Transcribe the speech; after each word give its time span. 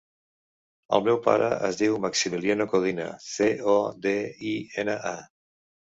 El 0.97 1.03
meu 1.07 1.19
pare 1.27 1.49
es 1.67 1.77
diu 1.83 1.99
Maximiliano 2.05 2.67
Codina: 2.73 3.07
ce, 3.27 3.51
o, 3.75 3.79
de, 4.07 4.19
i, 4.55 4.59
ena, 4.85 5.01
a. 5.13 5.17